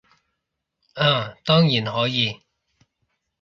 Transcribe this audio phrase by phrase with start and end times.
[0.95, 2.41] 嗯，當然可以